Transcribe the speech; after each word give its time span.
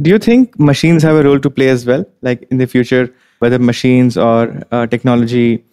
do 0.00 0.10
you 0.10 0.18
think 0.18 0.58
machines 0.58 1.02
have 1.02 1.16
a 1.16 1.22
role 1.22 1.40
to 1.40 1.50
play 1.50 1.68
as 1.68 1.86
well? 1.86 2.04
Like 2.22 2.46
in 2.50 2.58
the 2.58 2.66
future 2.66 3.12
whether 3.38 3.58
machines 3.58 4.16
or 4.16 4.62
uh, 4.72 4.86
technology 4.86 5.64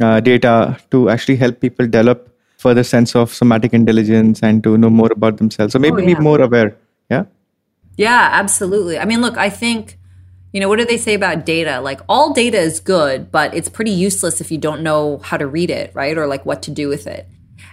uh, 0.00 0.20
data 0.20 0.78
to 0.90 1.08
actually 1.08 1.36
help 1.36 1.60
people 1.60 1.86
develop 1.86 2.28
further 2.58 2.82
sense 2.82 3.14
of 3.14 3.32
somatic 3.32 3.72
intelligence 3.72 4.42
and 4.42 4.62
to 4.62 4.76
know 4.76 4.90
more 4.90 5.10
about 5.12 5.36
themselves. 5.36 5.72
So 5.72 5.78
maybe 5.78 6.02
oh, 6.02 6.06
yeah. 6.06 6.14
be 6.14 6.20
more 6.20 6.40
aware 6.40 6.76
yeah? 7.10 7.24
Yeah 7.96 8.28
absolutely. 8.32 8.98
I 8.98 9.04
mean 9.04 9.20
look 9.20 9.36
i 9.36 9.50
think 9.50 9.98
you 10.52 10.60
know 10.60 10.68
what 10.68 10.78
do 10.78 10.84
they 10.84 10.98
say 10.98 11.14
about 11.14 11.46
data? 11.46 11.80
Like 11.80 12.00
all 12.08 12.32
data 12.32 12.58
is 12.58 12.78
good 12.80 13.30
but 13.30 13.54
it's 13.54 13.68
pretty 13.68 13.90
useless 13.90 14.40
if 14.40 14.50
you 14.50 14.58
don't 14.58 14.82
know 14.82 15.18
how 15.18 15.36
to 15.36 15.46
read 15.46 15.70
it 15.70 15.94
right? 15.94 16.16
Or 16.16 16.26
like 16.26 16.46
what 16.46 16.62
to 16.62 16.70
do 16.70 16.88
with 16.88 17.06
it. 17.06 17.26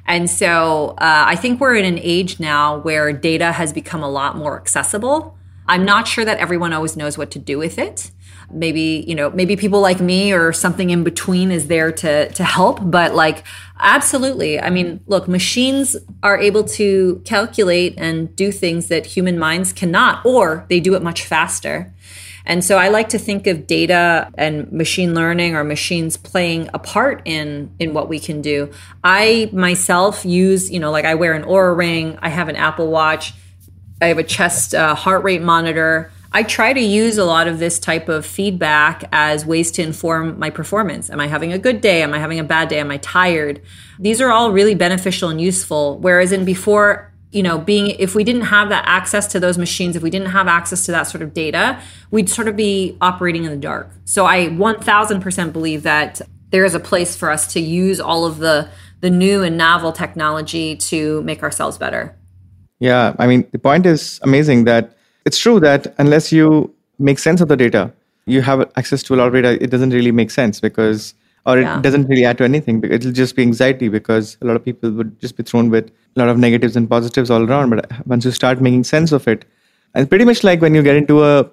And 0.07 0.29
so 0.29 0.95
uh, 0.97 1.23
i 1.27 1.35
think 1.35 1.59
we're 1.59 1.75
in 1.75 1.85
an 1.85 1.99
age 2.01 2.39
now 2.39 2.79
where 2.79 3.13
data 3.13 3.51
has 3.51 3.73
become 3.73 4.01
a 4.01 4.09
lot 4.09 4.35
more 4.35 4.59
accessible 4.59 5.38
i'm 5.69 5.85
not 5.85 6.07
sure 6.07 6.25
that 6.25 6.37
everyone 6.39 6.73
always 6.73 6.97
knows 6.97 7.17
what 7.17 7.31
to 7.31 7.39
do 7.39 7.57
with 7.57 7.77
it. 7.77 8.11
Maybe 8.51 9.05
you 9.07 9.13
know 9.13 9.29
maybe 9.29 9.55
people 9.55 9.79
like 9.79 10.01
me 10.01 10.33
or 10.33 10.51
something 10.51 10.89
in 10.89 11.03
between 11.03 11.51
is 11.51 11.67
there 11.67 11.91
to 11.91 12.29
to 12.29 12.43
help 12.43 12.79
but 12.81 13.13
like 13.13 13.43
absolutely. 13.79 14.59
I 14.59 14.71
mean 14.71 15.01
look 15.05 15.27
machines 15.27 15.95
are 16.23 16.37
able 16.37 16.63
to 16.79 17.21
calculate 17.25 17.93
and 17.97 18.35
do 18.35 18.51
things 18.51 18.87
that 18.87 19.05
human 19.05 19.37
minds 19.37 19.71
cannot 19.71 20.25
or 20.25 20.65
they 20.67 20.79
do 20.79 20.95
it 20.95 21.03
much 21.03 21.23
faster. 21.23 21.93
And 22.45 22.65
so 22.65 22.79
I 22.79 22.87
like 22.87 23.09
to 23.09 23.19
think 23.19 23.45
of 23.45 23.67
data 23.67 24.31
and 24.35 24.71
machine 24.71 25.13
learning 25.13 25.55
or 25.55 25.63
machines 25.63 26.17
playing 26.17 26.71
a 26.73 26.79
part 26.79 27.21
in 27.25 27.69
in 27.77 27.93
what 27.93 28.09
we 28.09 28.19
can 28.19 28.41
do. 28.41 28.71
I 29.03 29.51
myself 29.53 30.25
use, 30.25 30.71
you 30.71 30.79
know, 30.79 30.89
like 30.89 31.05
I 31.05 31.13
wear 31.13 31.33
an 31.33 31.43
Oura 31.43 31.77
ring, 31.77 32.17
I 32.23 32.29
have 32.29 32.49
an 32.49 32.55
Apple 32.55 32.89
Watch, 32.89 33.33
I 34.01 34.07
have 34.07 34.17
a 34.17 34.23
chest 34.23 34.73
uh, 34.73 34.95
heart 34.95 35.23
rate 35.23 35.41
monitor. 35.41 36.11
I 36.31 36.43
try 36.43 36.73
to 36.73 36.79
use 36.79 37.17
a 37.17 37.25
lot 37.25 37.47
of 37.47 37.59
this 37.59 37.79
type 37.79 38.07
of 38.07 38.25
feedback 38.25 39.03
as 39.11 39.45
ways 39.45 39.71
to 39.71 39.81
inform 39.81 40.37
my 40.37 40.49
performance. 40.49 41.09
Am 41.09 41.19
I 41.19 41.27
having 41.27 41.51
a 41.51 41.57
good 41.57 41.81
day? 41.81 42.03
Am 42.03 42.13
I 42.13 42.19
having 42.19 42.39
a 42.39 42.43
bad 42.43 42.69
day? 42.69 42.79
Am 42.79 42.91
I 42.91 42.97
tired? 42.97 43.61
These 43.97 44.21
are 44.21 44.29
all 44.29 44.51
really 44.51 44.75
beneficial 44.75 45.29
and 45.29 45.41
useful. 45.41 45.97
Whereas 45.97 46.31
in 46.31 46.45
before, 46.45 47.11
you 47.31 47.41
know, 47.41 47.57
being 47.57 47.87
if 47.87 48.13
we 48.13 48.23
didn't 48.23 48.43
have 48.43 48.69
that 48.69 48.83
access 48.87 49.27
to 49.27 49.39
those 49.39 49.57
machines, 49.57 49.95
if 49.95 50.03
we 50.03 50.11
didn't 50.11 50.29
have 50.29 50.47
access 50.47 50.85
to 50.85 50.91
that 50.91 51.03
sort 51.03 51.23
of 51.23 51.33
data, 51.33 51.81
we'd 52.11 52.29
sort 52.29 52.47
of 52.47 52.55
be 52.55 52.95
operating 53.01 53.43
in 53.43 53.51
the 53.51 53.57
dark. 53.57 53.91
So 54.05 54.25
I 54.25 54.47
1000% 54.49 55.51
believe 55.51 55.83
that 55.83 56.21
there 56.51 56.63
is 56.63 56.75
a 56.75 56.79
place 56.79 57.15
for 57.15 57.31
us 57.31 57.51
to 57.53 57.59
use 57.59 57.99
all 57.99 58.25
of 58.25 58.37
the 58.37 58.69
the 59.01 59.09
new 59.09 59.43
and 59.43 59.57
novel 59.57 59.93
technology 59.93 60.75
to 60.75 61.21
make 61.23 61.41
ourselves 61.41 61.77
better. 61.77 62.19
Yeah, 62.79 63.15
I 63.19 63.27
mean, 63.27 63.47
the 63.51 63.59
point 63.59 63.85
is 63.85 64.19
amazing 64.23 64.63
that 64.65 64.95
it's 65.25 65.37
true 65.37 65.59
that 65.59 65.93
unless 65.97 66.31
you 66.31 66.73
make 66.97 67.19
sense 67.19 67.41
of 67.41 67.47
the 67.47 67.57
data, 67.57 67.91
you 68.25 68.41
have 68.41 68.71
access 68.75 69.03
to 69.03 69.15
a 69.15 69.17
lot 69.17 69.27
of 69.27 69.33
data, 69.33 69.61
it 69.61 69.69
doesn't 69.69 69.89
really 69.91 70.11
make 70.11 70.31
sense 70.31 70.59
because 70.59 71.13
or 71.45 71.57
it 71.57 71.63
yeah. 71.63 71.81
doesn't 71.81 72.07
really 72.07 72.25
add 72.25 72.37
to 72.37 72.43
anything. 72.43 72.83
It'll 72.83 73.11
just 73.11 73.35
be 73.35 73.41
anxiety 73.41 73.89
because 73.89 74.37
a 74.41 74.45
lot 74.45 74.55
of 74.55 74.63
people 74.63 74.91
would 74.91 75.19
just 75.19 75.35
be 75.37 75.43
thrown 75.43 75.69
with 75.69 75.89
a 76.15 76.19
lot 76.19 76.29
of 76.29 76.37
negatives 76.37 76.75
and 76.75 76.89
positives 76.89 77.31
all 77.31 77.49
around. 77.49 77.69
But 77.69 78.07
once 78.07 78.25
you 78.25 78.31
start 78.31 78.61
making 78.61 78.83
sense 78.83 79.11
of 79.11 79.27
it, 79.27 79.45
and 79.95 80.09
pretty 80.09 80.25
much 80.25 80.43
like 80.43 80.61
when 80.61 80.75
you 80.75 80.83
get 80.83 80.95
into 80.95 81.23
a, 81.23 81.49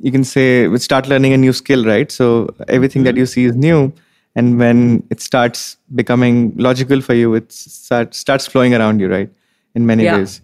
you 0.00 0.12
can 0.12 0.24
say, 0.24 0.68
we 0.68 0.78
start 0.78 1.08
learning 1.08 1.32
a 1.32 1.36
new 1.36 1.52
skill, 1.52 1.84
right? 1.84 2.10
So 2.10 2.54
everything 2.68 3.00
mm-hmm. 3.00 3.06
that 3.06 3.16
you 3.16 3.26
see 3.26 3.44
is 3.44 3.56
new. 3.56 3.92
And 4.36 4.58
when 4.58 5.06
it 5.10 5.20
starts 5.20 5.76
becoming 5.94 6.56
logical 6.56 7.00
for 7.00 7.14
you, 7.14 7.34
it 7.34 7.50
start, 7.52 8.14
starts 8.14 8.46
flowing 8.46 8.74
around 8.74 9.00
you, 9.00 9.08
right? 9.08 9.30
In 9.74 9.84
many 9.84 10.04
yeah. 10.04 10.18
ways. 10.18 10.40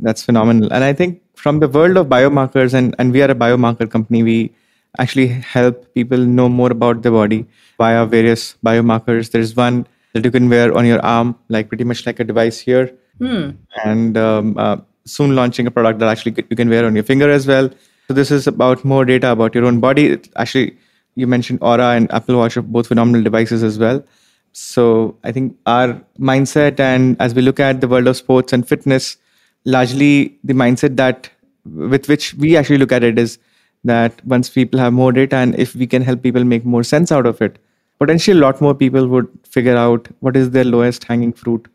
That's 0.00 0.22
phenomenal. 0.22 0.72
And 0.72 0.84
I 0.84 0.92
think 0.92 1.22
from 1.34 1.60
the 1.60 1.68
world 1.68 1.96
of 1.96 2.06
biomarkers, 2.06 2.74
and, 2.74 2.94
and 2.98 3.12
we 3.12 3.22
are 3.22 3.30
a 3.30 3.34
biomarker 3.34 3.90
company, 3.90 4.22
we 4.22 4.52
actually 4.98 5.28
help 5.28 5.92
people 5.94 6.18
know 6.18 6.48
more 6.48 6.70
about 6.70 7.02
the 7.02 7.10
body 7.10 7.46
via 7.78 8.06
various 8.06 8.56
biomarkers. 8.64 9.30
There's 9.30 9.54
one 9.54 9.86
that 10.12 10.24
you 10.24 10.30
can 10.30 10.48
wear 10.48 10.76
on 10.76 10.86
your 10.86 11.00
arm, 11.04 11.36
like 11.48 11.68
pretty 11.68 11.84
much 11.84 12.06
like 12.06 12.20
a 12.20 12.24
device 12.24 12.58
here, 12.58 12.94
hmm. 13.18 13.50
and 13.84 14.16
um, 14.16 14.56
uh, 14.56 14.76
soon 15.04 15.34
launching 15.34 15.66
a 15.66 15.70
product 15.70 15.98
that 15.98 16.08
actually 16.08 16.34
you 16.48 16.56
can 16.56 16.70
wear 16.70 16.86
on 16.86 16.94
your 16.94 17.04
finger 17.04 17.30
as 17.30 17.46
well. 17.46 17.70
So 18.08 18.14
this 18.14 18.30
is 18.30 18.46
about 18.46 18.84
more 18.84 19.04
data 19.04 19.30
about 19.30 19.54
your 19.54 19.64
own 19.64 19.80
body. 19.80 20.06
It 20.06 20.28
actually, 20.36 20.78
you 21.16 21.26
mentioned 21.26 21.60
Oura 21.60 21.96
and 21.96 22.10
Apple 22.12 22.36
Watch 22.36 22.56
are 22.56 22.62
both 22.62 22.86
phenomenal 22.86 23.22
devices 23.22 23.62
as 23.62 23.78
well. 23.78 24.04
So 24.52 25.16
I 25.22 25.32
think 25.32 25.56
our 25.66 26.00
mindset, 26.18 26.80
and 26.80 27.20
as 27.20 27.34
we 27.34 27.42
look 27.42 27.60
at 27.60 27.80
the 27.80 27.88
world 27.88 28.06
of 28.06 28.16
sports 28.16 28.52
and 28.52 28.66
fitness, 28.66 29.18
largely 29.66 30.38
the 30.44 30.54
mindset 30.54 30.96
that 30.96 31.30
with 31.66 32.08
which 32.08 32.32
we 32.34 32.56
actually 32.56 32.78
look 32.78 32.92
at 32.92 33.04
it 33.04 33.18
is 33.18 33.38
that 33.84 34.24
once 34.24 34.48
people 34.48 34.78
have 34.78 34.92
more 34.92 35.12
data 35.12 35.36
and 35.36 35.58
if 35.58 35.74
we 35.74 35.86
can 35.86 36.02
help 36.02 36.22
people 36.22 36.44
make 36.44 36.64
more 36.64 36.82
sense 36.82 37.12
out 37.12 37.26
of 37.26 37.42
it 37.42 37.58
potentially 37.98 38.36
a 38.36 38.40
lot 38.40 38.60
more 38.60 38.74
people 38.74 39.08
would 39.08 39.28
figure 39.44 39.76
out 39.76 40.08
what 40.20 40.36
is 40.36 40.50
their 40.50 40.64
lowest 40.64 41.04
hanging 41.04 41.32
fruit 41.32 41.68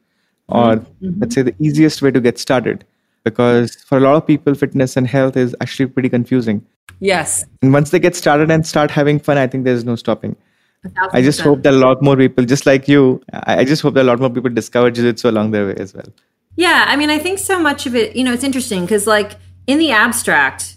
or 0.47 0.77
mm-hmm. 0.77 1.19
let's 1.19 1.35
say 1.35 1.41
the 1.41 1.55
easiest 1.59 2.01
way 2.01 2.11
to 2.11 2.21
get 2.21 2.37
started 2.37 2.85
because 3.23 3.75
for 3.75 3.97
a 3.97 4.01
lot 4.01 4.15
of 4.15 4.25
people 4.25 4.55
fitness 4.55 4.95
and 4.97 5.07
health 5.07 5.35
is 5.35 5.55
actually 5.61 5.85
pretty 5.85 6.09
confusing 6.09 6.65
yes 6.99 7.45
and 7.61 7.73
once 7.73 7.89
they 7.89 7.99
get 7.99 8.15
started 8.15 8.49
and 8.49 8.65
start 8.65 8.89
having 8.89 9.19
fun 9.19 9.37
i 9.37 9.45
think 9.47 9.65
there's 9.65 9.85
no 9.85 9.95
stopping 9.95 10.35
I 11.13 11.21
just 11.21 11.41
hope 11.41 11.61
that 11.61 11.73
a 11.73 11.77
lot 11.77 12.01
more 12.01 12.17
people, 12.17 12.43
just 12.43 12.65
like 12.65 12.87
you, 12.87 13.21
I 13.31 13.63
just 13.63 13.83
hope 13.83 13.93
that 13.93 14.01
a 14.01 14.09
lot 14.09 14.19
more 14.19 14.31
people 14.31 14.49
discover 14.49 14.89
jiu-jitsu 14.89 15.29
along 15.29 15.51
their 15.51 15.67
way 15.67 15.75
as 15.75 15.93
well. 15.93 16.07
Yeah, 16.55 16.85
I 16.87 16.95
mean, 16.95 17.09
I 17.09 17.17
think 17.17 17.39
so 17.39 17.59
much 17.59 17.85
of 17.85 17.95
it, 17.95 18.15
you 18.15 18.23
know, 18.23 18.33
it's 18.33 18.43
interesting 18.43 18.81
because, 18.81 19.07
like, 19.07 19.33
in 19.67 19.79
the 19.79 19.91
abstract, 19.91 20.75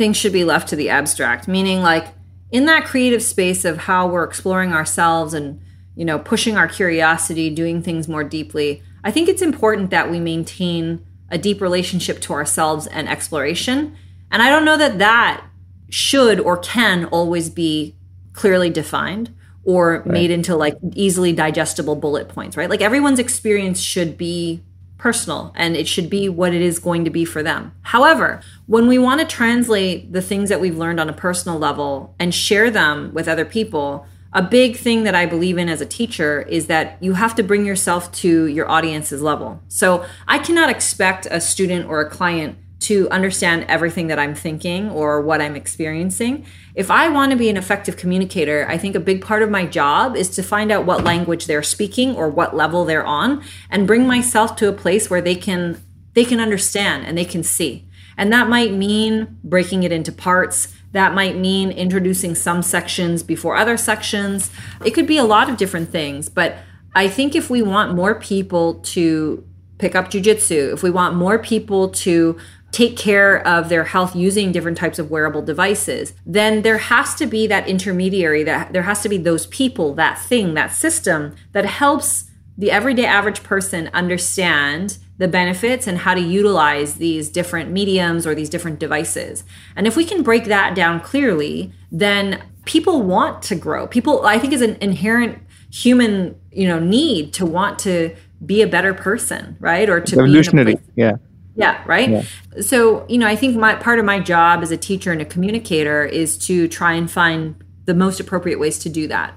things 0.00 0.16
should 0.16 0.32
be 0.32 0.44
left 0.44 0.68
to 0.68 0.76
the 0.76 0.88
abstract, 0.88 1.46
meaning 1.46 1.82
like 1.82 2.06
in 2.50 2.64
that 2.64 2.86
creative 2.86 3.22
space 3.22 3.66
of 3.66 3.76
how 3.76 4.06
we're 4.06 4.24
exploring 4.24 4.72
ourselves 4.72 5.34
and 5.34 5.60
you 5.94 6.06
know 6.06 6.18
pushing 6.18 6.56
our 6.56 6.66
curiosity, 6.66 7.50
doing 7.50 7.82
things 7.82 8.08
more 8.08 8.24
deeply. 8.24 8.82
I 9.04 9.10
think 9.10 9.28
it's 9.28 9.42
important 9.42 9.90
that 9.90 10.10
we 10.10 10.18
maintain 10.18 11.04
a 11.30 11.36
deep 11.36 11.60
relationship 11.60 12.20
to 12.22 12.32
ourselves 12.32 12.86
and 12.86 13.10
exploration. 13.10 13.94
And 14.30 14.42
I 14.42 14.48
don't 14.48 14.64
know 14.64 14.78
that 14.78 14.98
that 15.00 15.44
should 15.90 16.40
or 16.40 16.56
can 16.56 17.04
always 17.06 17.50
be 17.50 17.94
clearly 18.32 18.70
defined 18.70 19.34
or 19.64 19.98
right. 19.98 20.06
made 20.06 20.30
into 20.30 20.56
like 20.56 20.76
easily 20.94 21.34
digestible 21.34 21.96
bullet 21.96 22.28
points, 22.28 22.56
right? 22.56 22.70
Like 22.70 22.80
everyone's 22.80 23.18
experience 23.18 23.80
should 23.80 24.16
be 24.16 24.62
personal 25.00 25.52
and 25.56 25.76
it 25.76 25.88
should 25.88 26.10
be 26.10 26.28
what 26.28 26.52
it 26.52 26.60
is 26.60 26.78
going 26.78 27.04
to 27.04 27.10
be 27.10 27.24
for 27.24 27.42
them. 27.42 27.72
However, 27.82 28.42
when 28.66 28.86
we 28.86 28.98
want 28.98 29.20
to 29.20 29.26
translate 29.26 30.12
the 30.12 30.20
things 30.20 30.50
that 30.50 30.60
we've 30.60 30.76
learned 30.76 31.00
on 31.00 31.08
a 31.08 31.14
personal 31.14 31.58
level 31.58 32.14
and 32.18 32.34
share 32.34 32.70
them 32.70 33.12
with 33.14 33.26
other 33.26 33.46
people, 33.46 34.06
a 34.32 34.42
big 34.42 34.76
thing 34.76 35.02
that 35.04 35.14
I 35.14 35.26
believe 35.26 35.58
in 35.58 35.68
as 35.68 35.80
a 35.80 35.86
teacher 35.86 36.42
is 36.42 36.66
that 36.66 36.98
you 37.00 37.14
have 37.14 37.34
to 37.36 37.42
bring 37.42 37.64
yourself 37.64 38.12
to 38.12 38.46
your 38.46 38.70
audience's 38.70 39.22
level. 39.22 39.60
So 39.68 40.04
I 40.28 40.38
cannot 40.38 40.70
expect 40.70 41.26
a 41.30 41.40
student 41.40 41.88
or 41.88 42.00
a 42.00 42.08
client 42.08 42.58
to 42.80 43.08
understand 43.10 43.66
everything 43.68 44.06
that 44.06 44.18
I'm 44.18 44.34
thinking 44.34 44.90
or 44.90 45.20
what 45.20 45.42
I'm 45.42 45.54
experiencing. 45.54 46.46
If 46.74 46.90
I 46.90 47.08
want 47.08 47.30
to 47.32 47.38
be 47.38 47.50
an 47.50 47.56
effective 47.56 47.96
communicator, 47.96 48.66
I 48.68 48.78
think 48.78 48.94
a 48.94 49.00
big 49.00 49.22
part 49.22 49.42
of 49.42 49.50
my 49.50 49.66
job 49.66 50.16
is 50.16 50.30
to 50.30 50.42
find 50.42 50.72
out 50.72 50.86
what 50.86 51.04
language 51.04 51.46
they're 51.46 51.62
speaking 51.62 52.16
or 52.16 52.28
what 52.28 52.56
level 52.56 52.84
they're 52.84 53.04
on 53.04 53.42
and 53.70 53.86
bring 53.86 54.06
myself 54.06 54.56
to 54.56 54.68
a 54.68 54.72
place 54.72 55.10
where 55.10 55.20
they 55.20 55.34
can 55.34 55.82
they 56.14 56.24
can 56.24 56.40
understand 56.40 57.06
and 57.06 57.16
they 57.16 57.24
can 57.24 57.42
see. 57.42 57.86
And 58.16 58.32
that 58.32 58.48
might 58.48 58.72
mean 58.72 59.38
breaking 59.44 59.84
it 59.84 59.92
into 59.92 60.10
parts. 60.10 60.74
That 60.92 61.14
might 61.14 61.36
mean 61.36 61.70
introducing 61.70 62.34
some 62.34 62.62
sections 62.62 63.22
before 63.22 63.54
other 63.56 63.76
sections. 63.76 64.50
It 64.84 64.90
could 64.90 65.06
be 65.06 65.18
a 65.18 65.24
lot 65.24 65.48
of 65.48 65.56
different 65.56 65.90
things, 65.90 66.28
but 66.28 66.56
I 66.94 67.08
think 67.08 67.36
if 67.36 67.48
we 67.48 67.62
want 67.62 67.94
more 67.94 68.16
people 68.16 68.74
to 68.74 69.46
pick 69.78 69.94
up 69.94 70.10
jujitsu, 70.10 70.72
if 70.72 70.82
we 70.82 70.90
want 70.90 71.16
more 71.16 71.38
people 71.38 71.88
to 71.88 72.36
take 72.72 72.96
care 72.96 73.46
of 73.46 73.68
their 73.68 73.84
health 73.84 74.14
using 74.14 74.52
different 74.52 74.78
types 74.78 74.98
of 74.98 75.10
wearable 75.10 75.42
devices, 75.42 76.12
then 76.24 76.62
there 76.62 76.78
has 76.78 77.14
to 77.16 77.26
be 77.26 77.46
that 77.46 77.68
intermediary, 77.68 78.42
that 78.44 78.72
there 78.72 78.82
has 78.82 79.02
to 79.02 79.08
be 79.08 79.18
those 79.18 79.46
people, 79.46 79.94
that 79.94 80.18
thing, 80.18 80.54
that 80.54 80.72
system 80.72 81.34
that 81.52 81.66
helps 81.66 82.30
the 82.56 82.70
everyday 82.70 83.06
average 83.06 83.42
person 83.42 83.88
understand 83.92 84.98
the 85.18 85.28
benefits 85.28 85.86
and 85.86 85.98
how 85.98 86.14
to 86.14 86.20
utilize 86.20 86.94
these 86.94 87.28
different 87.28 87.70
mediums 87.70 88.26
or 88.26 88.34
these 88.34 88.48
different 88.48 88.78
devices. 88.78 89.44
And 89.76 89.86
if 89.86 89.96
we 89.96 90.04
can 90.04 90.22
break 90.22 90.44
that 90.44 90.74
down 90.74 91.00
clearly, 91.00 91.72
then 91.90 92.42
people 92.64 93.02
want 93.02 93.42
to 93.44 93.54
grow. 93.54 93.86
People 93.86 94.24
I 94.24 94.38
think 94.38 94.52
is 94.52 94.62
an 94.62 94.76
inherent 94.80 95.38
human, 95.72 96.38
you 96.52 96.68
know, 96.68 96.78
need 96.78 97.32
to 97.34 97.46
want 97.46 97.78
to 97.80 98.14
be 98.44 98.62
a 98.62 98.66
better 98.66 98.94
person, 98.94 99.56
right? 99.60 99.88
Or 99.88 100.00
to 100.00 100.16
be. 100.16 100.22
evolutionary, 100.22 100.76
yeah 100.96 101.16
yeah, 101.56 101.82
right. 101.86 102.08
Yeah. 102.08 102.22
So, 102.60 103.06
you 103.08 103.18
know, 103.18 103.26
I 103.26 103.36
think 103.36 103.56
my 103.56 103.74
part 103.74 103.98
of 103.98 104.04
my 104.04 104.20
job 104.20 104.62
as 104.62 104.70
a 104.70 104.76
teacher 104.76 105.12
and 105.12 105.20
a 105.20 105.24
communicator 105.24 106.04
is 106.04 106.38
to 106.46 106.68
try 106.68 106.92
and 106.92 107.10
find 107.10 107.54
the 107.86 107.94
most 107.94 108.20
appropriate 108.20 108.58
ways 108.58 108.78
to 108.80 108.88
do 108.88 109.08
that. 109.08 109.34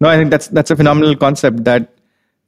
No, 0.00 0.08
I 0.08 0.16
think 0.16 0.30
that's 0.30 0.48
that's 0.48 0.70
a 0.70 0.76
phenomenal 0.76 1.16
concept 1.16 1.64
that 1.64 1.92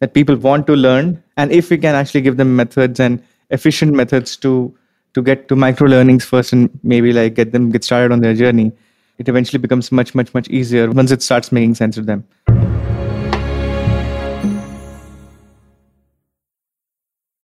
that 0.01 0.15
people 0.15 0.37
want 0.37 0.67
to 0.67 0.75
learn, 0.75 1.23
and 1.37 1.53
if 1.53 1.71
we 1.71 1.79
can 1.79 1.95
actually 1.95 2.23
give 2.23 2.37
them 2.37 2.57
methods 2.57 2.99
and 2.99 3.23
efficient 3.51 3.93
methods 3.93 4.37
to 4.39 4.75
to 5.15 5.23
get 5.23 5.49
to 5.49 5.57
micro 5.57 5.87
learnings 5.87 6.25
first 6.25 6.53
and 6.53 6.71
maybe 6.83 7.13
like 7.13 7.35
get 7.35 7.53
them 7.53 7.71
get 7.71 7.85
started 7.85 8.13
on 8.13 8.21
their 8.21 8.35
journey, 8.35 8.73
it 9.19 9.29
eventually 9.29 9.59
becomes 9.59 9.93
much, 9.93 10.15
much, 10.15 10.33
much 10.35 10.49
easier 10.49 10.91
once 10.91 11.11
it 11.11 11.23
starts 11.23 11.53
making 11.53 11.75
sense 11.75 11.97
to 11.97 12.03
them. 12.03 12.25